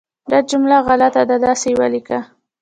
[0.31, 2.19] دا جمله غلطه ده، داسې یې ولیکه